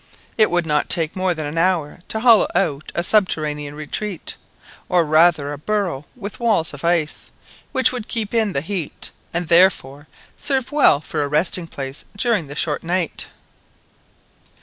[0.35, 4.35] It would not take more than an hour to hollow out a subterranean retreat,
[4.89, 7.29] or rather a burrow with walls of ice,
[7.71, 12.47] which would keep in the heat, and therefore serve well for a resting place during
[12.47, 13.27] the short night.